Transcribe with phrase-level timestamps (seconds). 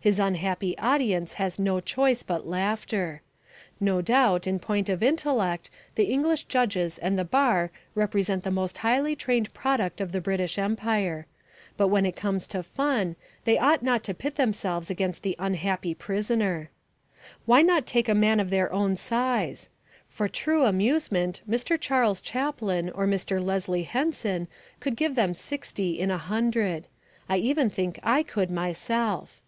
[0.00, 3.20] His unhappy audience has no choice but laughter.
[3.80, 8.78] No doubt in point of intellect the English judges and the bar represent the most
[8.78, 11.26] highly trained product of the British Empire.
[11.76, 15.96] But when it comes to fun, they ought not to pit themselves against the unhappy
[15.96, 16.70] prisoner.
[17.44, 19.68] Why not take a man of their own size?
[20.08, 21.76] For true amusement Mr.
[21.78, 23.44] Charles Chaplin or Mr.
[23.44, 24.46] Leslie Henson
[24.78, 26.84] could give them sixty in a hundred.
[27.28, 29.40] I even think I could myself.